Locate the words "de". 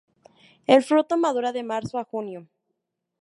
1.51-1.61